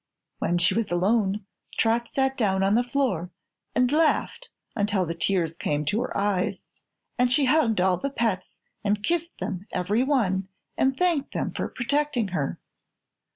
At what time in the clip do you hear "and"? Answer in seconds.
3.75-3.91, 7.19-7.31, 8.83-9.03, 10.75-10.97